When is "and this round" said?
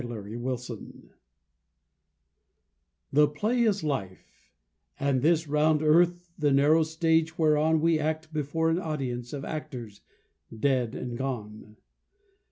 4.99-5.83